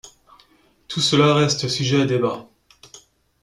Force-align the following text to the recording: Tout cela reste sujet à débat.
Tout 0.87 0.99
cela 0.99 1.35
reste 1.35 1.67
sujet 1.67 2.01
à 2.01 2.05
débat. 2.07 2.49